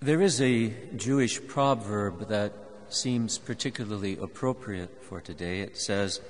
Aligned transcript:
There 0.00 0.22
is 0.22 0.40
a 0.40 0.72
Jewish 0.94 1.44
proverb 1.44 2.28
that 2.28 2.52
seems 2.88 3.36
particularly 3.36 4.16
appropriate 4.16 5.02
for 5.02 5.20
today. 5.20 5.60
It 5.60 5.76
says, 5.76 6.20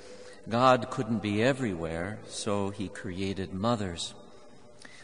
God 0.49 0.89
couldn't 0.89 1.21
be 1.21 1.43
everywhere, 1.43 2.17
so 2.27 2.71
he 2.71 2.87
created 2.87 3.53
mothers. 3.53 4.15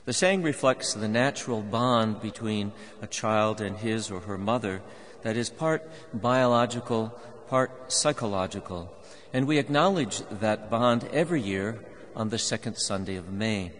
The 0.05 0.13
saying 0.13 0.41
reflects 0.41 0.95
the 0.95 1.07
natural 1.07 1.61
bond 1.61 2.21
between 2.21 2.71
a 3.03 3.07
child 3.07 3.61
and 3.61 3.77
his 3.77 4.09
or 4.09 4.21
her 4.21 4.37
mother 4.37 4.81
that 5.21 5.37
is 5.37 5.51
part 5.51 5.87
biological, 6.11 7.13
part 7.47 7.91
psychological. 7.93 8.91
And 9.31 9.45
we 9.45 9.59
acknowledge 9.59 10.23
that 10.31 10.71
bond 10.71 11.07
every 11.13 11.39
year 11.39 11.85
on 12.15 12.29
the 12.29 12.39
second 12.39 12.77
Sunday 12.77 13.15
of 13.15 13.31
May. 13.31 13.73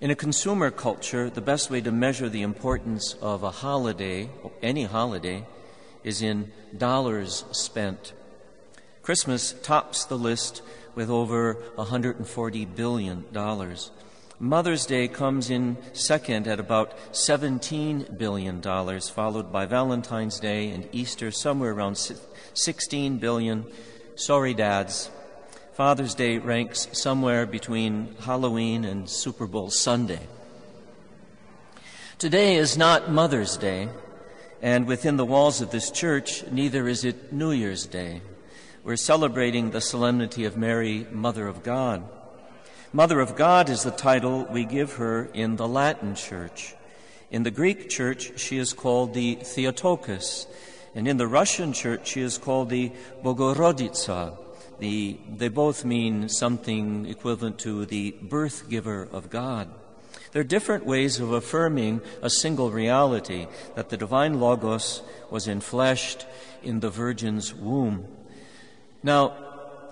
In 0.00 0.10
a 0.10 0.16
consumer 0.16 0.70
culture, 0.70 1.28
the 1.28 1.42
best 1.42 1.70
way 1.70 1.82
to 1.82 1.92
measure 1.92 2.30
the 2.30 2.40
importance 2.40 3.16
of 3.20 3.42
a 3.42 3.50
holiday, 3.50 4.30
any 4.62 4.84
holiday, 4.84 5.44
is 6.02 6.22
in 6.22 6.52
dollars 6.74 7.44
spent. 7.52 8.14
Christmas 9.02 9.52
tops 9.62 10.06
the 10.06 10.16
list 10.16 10.62
with 10.94 11.10
over 11.10 11.56
$140 11.76 12.74
billion. 12.74 13.26
Mother's 14.38 14.86
Day 14.86 15.06
comes 15.06 15.50
in 15.50 15.76
second 15.92 16.48
at 16.48 16.58
about 16.58 16.96
$17 17.12 18.16
billion, 18.16 18.62
followed 19.02 19.52
by 19.52 19.66
Valentine's 19.66 20.40
Day 20.40 20.70
and 20.70 20.88
Easter, 20.92 21.30
somewhere 21.30 21.72
around 21.72 21.98
16 22.54 23.18
billion. 23.18 23.66
Sorry, 24.14 24.54
dads, 24.54 25.10
Father's 25.72 26.16
Day 26.16 26.38
ranks 26.38 26.88
somewhere 26.92 27.46
between 27.46 28.16
Halloween 28.22 28.84
and 28.84 29.08
Super 29.08 29.46
Bowl 29.46 29.70
Sunday. 29.70 30.26
Today 32.18 32.56
is 32.56 32.76
not 32.76 33.10
Mother's 33.10 33.56
Day, 33.56 33.88
and 34.60 34.88
within 34.88 35.16
the 35.16 35.24
walls 35.24 35.60
of 35.60 35.70
this 35.70 35.92
church, 35.92 36.44
neither 36.50 36.88
is 36.88 37.04
it 37.04 37.32
New 37.32 37.52
Year's 37.52 37.86
Day. 37.86 38.20
We're 38.82 38.96
celebrating 38.96 39.70
the 39.70 39.80
solemnity 39.80 40.44
of 40.44 40.56
Mary, 40.56 41.06
Mother 41.12 41.46
of 41.46 41.62
God. 41.62 42.02
Mother 42.92 43.20
of 43.20 43.36
God 43.36 43.70
is 43.70 43.84
the 43.84 43.92
title 43.92 44.46
we 44.50 44.64
give 44.64 44.94
her 44.94 45.30
in 45.32 45.54
the 45.54 45.68
Latin 45.68 46.16
Church. 46.16 46.74
In 47.30 47.44
the 47.44 47.52
Greek 47.52 47.88
Church, 47.88 48.40
she 48.40 48.58
is 48.58 48.72
called 48.72 49.14
the 49.14 49.36
Theotokos, 49.36 50.48
and 50.96 51.06
in 51.06 51.16
the 51.16 51.28
Russian 51.28 51.72
Church, 51.72 52.08
she 52.08 52.22
is 52.22 52.38
called 52.38 52.70
the 52.70 52.90
Bogoroditsa, 53.22 54.36
the, 54.80 55.18
they 55.36 55.48
both 55.48 55.84
mean 55.84 56.28
something 56.28 57.06
equivalent 57.06 57.58
to 57.60 57.86
the 57.86 58.12
birth 58.22 58.68
giver 58.68 59.08
of 59.12 59.30
God. 59.30 59.68
There 60.32 60.40
are 60.40 60.44
different 60.44 60.86
ways 60.86 61.18
of 61.18 61.32
affirming 61.32 62.00
a 62.22 62.30
single 62.30 62.70
reality 62.70 63.46
that 63.74 63.88
the 63.88 63.96
divine 63.96 64.40
Logos 64.40 65.02
was 65.30 65.46
enfleshed 65.46 66.24
in 66.62 66.80
the 66.80 66.90
Virgin's 66.90 67.54
womb. 67.54 68.06
Now, 69.02 69.34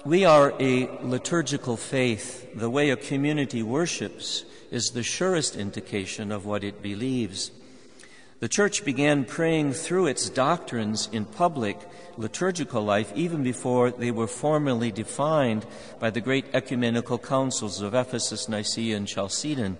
we 0.04 0.24
are 0.24 0.54
a 0.60 0.88
liturgical 1.02 1.76
faith. 1.76 2.48
The 2.54 2.70
way 2.70 2.90
a 2.90 2.96
community 2.96 3.62
worships 3.62 4.44
is 4.70 4.90
the 4.90 5.02
surest 5.02 5.56
indication 5.56 6.30
of 6.30 6.46
what 6.46 6.62
it 6.62 6.82
believes. 6.82 7.50
The 8.40 8.48
church 8.48 8.84
began 8.84 9.24
praying 9.24 9.72
through 9.72 10.06
its 10.06 10.30
doctrines 10.30 11.08
in 11.10 11.24
public 11.24 11.76
liturgical 12.16 12.84
life 12.84 13.12
even 13.16 13.42
before 13.42 13.90
they 13.90 14.12
were 14.12 14.28
formally 14.28 14.92
defined 14.92 15.66
by 15.98 16.10
the 16.10 16.20
great 16.20 16.44
ecumenical 16.52 17.18
councils 17.18 17.80
of 17.80 17.94
Ephesus, 17.94 18.48
Nicaea, 18.48 18.96
and 18.96 19.08
Chalcedon. 19.08 19.76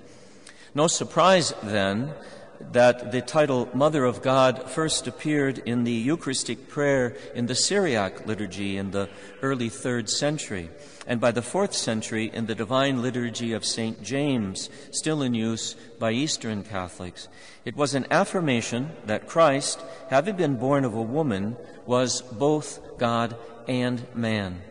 No 0.75 0.89
surprise, 0.89 1.55
then, 1.62 2.12
that 2.61 3.12
the 3.12 3.20
title 3.20 3.69
Mother 3.73 4.05
of 4.05 4.23
God 4.23 4.70
first 4.70 5.06
appeared 5.06 5.59
in 5.59 5.84
the 5.84 5.92
Eucharistic 5.92 6.69
prayer 6.69 7.17
in 7.34 7.47
the 7.47 7.55
Syriac 7.55 8.27
liturgy 8.27 8.77
in 8.77 8.91
the 8.91 9.09
early 9.42 9.69
third 9.69 10.11
century, 10.11 10.69
and 11.06 11.20
by 11.20 11.31
the 11.31 11.43
fourth 11.43 11.72
century 11.72 12.31
in 12.32 12.47
the 12.47 12.55
Divine 12.55 13.00
Liturgy 13.00 13.53
of 13.53 13.65
St. 13.65 14.03
James, 14.03 14.69
still 14.91 15.22
in 15.22 15.34
use 15.34 15.75
by 15.99 16.12
Eastern 16.12 16.65
Catholics. 16.65 17.28
It 17.65 17.77
was 17.77 17.94
an 17.94 18.06
affirmation 18.10 18.91
that 19.06 19.28
Christ, 19.28 19.82
having 20.11 20.37
been 20.37 20.56
born 20.56 20.84
of 20.84 20.94
a 20.94 21.03
woman, 21.03 21.56
was 21.87 22.22
both 22.22 22.99
God 22.99 23.37
and 23.66 24.05
man. 24.15 24.62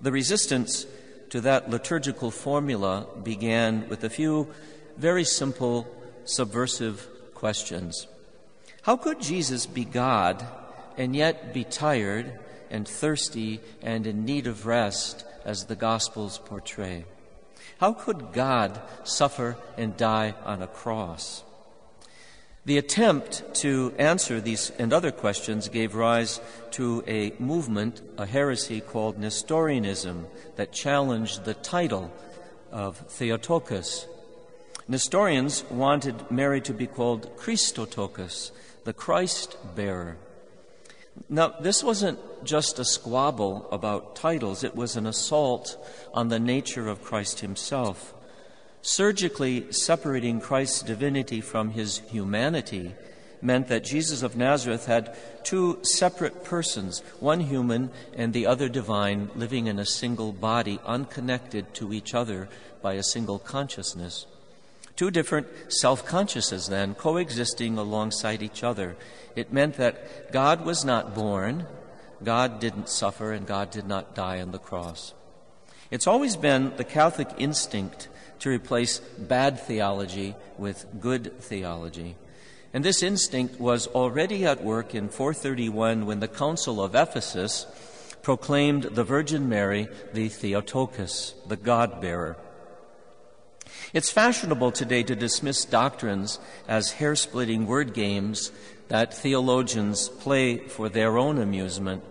The 0.00 0.12
resistance 0.12 0.86
to 1.30 1.40
that 1.42 1.70
liturgical 1.70 2.30
formula 2.30 3.06
began 3.22 3.88
with 3.88 4.04
a 4.04 4.10
few 4.10 4.48
very 4.96 5.24
simple 5.24 5.86
subversive 6.24 7.06
questions. 7.40 8.06
How 8.82 8.96
could 8.96 9.18
Jesus 9.20 9.64
be 9.64 9.86
God 9.86 10.46
and 10.98 11.16
yet 11.16 11.54
be 11.54 11.64
tired 11.64 12.38
and 12.70 12.86
thirsty 12.86 13.60
and 13.80 14.06
in 14.06 14.26
need 14.26 14.46
of 14.46 14.66
rest 14.66 15.24
as 15.44 15.64
the 15.64 15.74
Gospels 15.74 16.38
portray? 16.44 17.06
How 17.78 17.94
could 17.94 18.34
God 18.34 18.78
suffer 19.04 19.56
and 19.78 19.96
die 19.96 20.34
on 20.44 20.60
a 20.60 20.66
cross? 20.66 21.42
The 22.66 22.76
attempt 22.76 23.54
to 23.62 23.94
answer 23.98 24.38
these 24.38 24.70
and 24.78 24.92
other 24.92 25.10
questions 25.10 25.70
gave 25.70 25.94
rise 25.94 26.42
to 26.72 27.02
a 27.06 27.32
movement, 27.38 28.02
a 28.18 28.26
heresy 28.26 28.82
called 28.82 29.18
Nestorianism, 29.18 30.26
that 30.56 30.72
challenged 30.72 31.46
the 31.46 31.54
title 31.54 32.12
of 32.70 32.98
Theotokos, 32.98 34.06
Nestorians 34.90 35.62
wanted 35.70 36.32
Mary 36.32 36.60
to 36.62 36.74
be 36.74 36.88
called 36.88 37.36
Christotokos, 37.36 38.50
the 38.82 38.92
Christ 38.92 39.56
bearer. 39.76 40.16
Now, 41.28 41.54
this 41.60 41.84
wasn't 41.84 42.18
just 42.42 42.80
a 42.80 42.84
squabble 42.84 43.68
about 43.70 44.16
titles, 44.16 44.64
it 44.64 44.74
was 44.74 44.96
an 44.96 45.06
assault 45.06 45.76
on 46.12 46.26
the 46.26 46.40
nature 46.40 46.88
of 46.88 47.04
Christ 47.04 47.38
himself. 47.38 48.12
Surgically 48.82 49.70
separating 49.70 50.40
Christ's 50.40 50.82
divinity 50.82 51.40
from 51.40 51.70
his 51.70 51.98
humanity 52.10 52.96
meant 53.40 53.68
that 53.68 53.84
Jesus 53.84 54.24
of 54.24 54.36
Nazareth 54.36 54.86
had 54.86 55.16
two 55.44 55.78
separate 55.82 56.42
persons, 56.42 56.98
one 57.20 57.38
human 57.38 57.92
and 58.16 58.32
the 58.32 58.44
other 58.44 58.68
divine, 58.68 59.30
living 59.36 59.68
in 59.68 59.78
a 59.78 59.86
single 59.86 60.32
body, 60.32 60.80
unconnected 60.84 61.72
to 61.74 61.92
each 61.92 62.12
other 62.12 62.48
by 62.82 62.94
a 62.94 63.04
single 63.04 63.38
consciousness. 63.38 64.26
Two 64.96 65.10
different 65.10 65.46
self 65.68 66.04
consciouses, 66.06 66.68
then, 66.68 66.94
coexisting 66.94 67.78
alongside 67.78 68.42
each 68.42 68.62
other. 68.62 68.96
It 69.36 69.52
meant 69.52 69.76
that 69.76 70.32
God 70.32 70.64
was 70.64 70.84
not 70.84 71.14
born, 71.14 71.66
God 72.22 72.60
didn't 72.60 72.88
suffer, 72.88 73.32
and 73.32 73.46
God 73.46 73.70
did 73.70 73.86
not 73.86 74.14
die 74.14 74.40
on 74.40 74.50
the 74.50 74.58
cross. 74.58 75.14
It's 75.90 76.06
always 76.06 76.36
been 76.36 76.76
the 76.76 76.84
Catholic 76.84 77.28
instinct 77.38 78.08
to 78.40 78.50
replace 78.50 78.98
bad 78.98 79.58
theology 79.58 80.34
with 80.58 80.86
good 81.00 81.40
theology. 81.40 82.16
And 82.72 82.84
this 82.84 83.02
instinct 83.02 83.58
was 83.58 83.88
already 83.88 84.46
at 84.46 84.62
work 84.62 84.94
in 84.94 85.08
431 85.08 86.06
when 86.06 86.20
the 86.20 86.28
Council 86.28 86.82
of 86.82 86.94
Ephesus 86.94 87.66
proclaimed 88.22 88.84
the 88.84 89.04
Virgin 89.04 89.48
Mary 89.48 89.88
the 90.12 90.28
Theotokos, 90.28 91.34
the 91.48 91.56
God 91.56 92.00
bearer. 92.00 92.36
It's 93.92 94.10
fashionable 94.10 94.72
today 94.72 95.02
to 95.04 95.16
dismiss 95.16 95.64
doctrines 95.64 96.38
as 96.68 96.92
hair 96.92 97.16
splitting 97.16 97.66
word 97.66 97.94
games 97.94 98.52
that 98.88 99.14
theologians 99.14 100.08
play 100.08 100.58
for 100.58 100.88
their 100.88 101.18
own 101.18 101.38
amusement. 101.38 102.02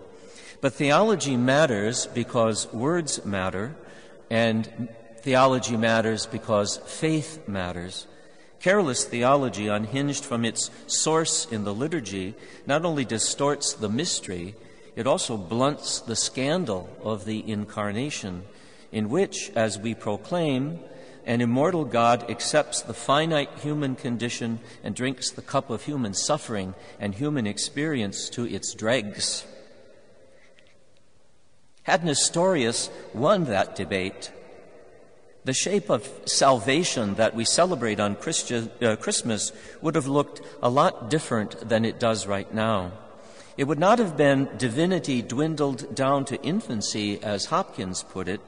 But 0.60 0.74
theology 0.74 1.36
matters 1.36 2.06
because 2.06 2.70
words 2.72 3.24
matter, 3.24 3.76
and 4.30 4.88
theology 5.20 5.76
matters 5.76 6.26
because 6.26 6.78
faith 6.78 7.46
matters. 7.48 8.06
Careless 8.60 9.04
theology, 9.04 9.68
unhinged 9.68 10.24
from 10.24 10.44
its 10.44 10.70
source 10.86 11.46
in 11.50 11.64
the 11.64 11.72
liturgy, 11.74 12.34
not 12.66 12.84
only 12.84 13.06
distorts 13.06 13.72
the 13.72 13.88
mystery, 13.88 14.54
it 14.96 15.06
also 15.06 15.38
blunts 15.38 16.00
the 16.00 16.16
scandal 16.16 16.90
of 17.02 17.24
the 17.24 17.50
incarnation, 17.50 18.42
in 18.92 19.08
which, 19.08 19.50
as 19.56 19.78
we 19.78 19.94
proclaim, 19.94 20.78
an 21.26 21.40
immortal 21.40 21.84
God 21.84 22.30
accepts 22.30 22.82
the 22.82 22.94
finite 22.94 23.50
human 23.60 23.94
condition 23.94 24.60
and 24.82 24.94
drinks 24.94 25.30
the 25.30 25.42
cup 25.42 25.70
of 25.70 25.84
human 25.84 26.14
suffering 26.14 26.74
and 26.98 27.14
human 27.14 27.46
experience 27.46 28.28
to 28.30 28.46
its 28.46 28.74
dregs. 28.74 29.46
Had 31.82 32.04
Nestorius 32.04 32.90
won 33.14 33.44
that 33.44 33.74
debate, 33.74 34.30
the 35.44 35.52
shape 35.52 35.90
of 35.90 36.08
salvation 36.26 37.14
that 37.14 37.34
we 37.34 37.44
celebrate 37.44 37.98
on 37.98 38.14
Christi- 38.14 38.70
uh, 38.82 38.96
Christmas 38.96 39.52
would 39.80 39.94
have 39.94 40.06
looked 40.06 40.42
a 40.62 40.68
lot 40.68 41.08
different 41.08 41.68
than 41.68 41.84
it 41.84 41.98
does 41.98 42.26
right 42.26 42.52
now. 42.52 42.92
It 43.56 43.64
would 43.64 43.78
not 43.78 43.98
have 43.98 44.16
been 44.16 44.48
divinity 44.56 45.22
dwindled 45.22 45.94
down 45.94 46.24
to 46.26 46.42
infancy, 46.42 47.22
as 47.22 47.46
Hopkins 47.46 48.02
put 48.02 48.28
it, 48.28 48.40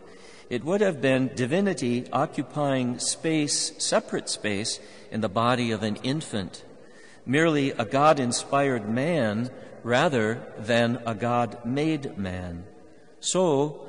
it 0.52 0.62
would 0.64 0.82
have 0.82 1.00
been 1.00 1.30
divinity 1.34 2.04
occupying 2.12 2.98
space, 2.98 3.72
separate 3.78 4.28
space, 4.28 4.80
in 5.10 5.22
the 5.22 5.28
body 5.30 5.70
of 5.70 5.82
an 5.82 5.96
infant. 6.02 6.62
merely 7.24 7.70
a 7.70 7.86
God 7.86 8.20
inspired 8.20 8.86
man 8.86 9.48
rather 9.82 10.42
than 10.58 11.00
a 11.06 11.14
God 11.14 11.64
made 11.64 12.18
man. 12.18 12.64
So, 13.20 13.86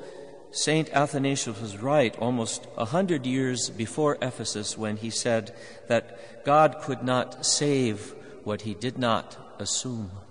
St. 0.52 0.88
Athanasius 0.94 1.60
was 1.60 1.76
right 1.76 2.16
almost 2.18 2.66
a 2.78 2.86
hundred 2.86 3.26
years 3.26 3.68
before 3.68 4.16
Ephesus 4.22 4.78
when 4.78 4.96
he 4.96 5.10
said 5.10 5.54
that 5.88 6.44
God 6.46 6.78
could 6.80 7.02
not 7.02 7.44
save 7.44 8.14
what 8.42 8.62
he 8.62 8.72
did 8.72 8.96
not 8.96 9.36
assume. 9.58 10.23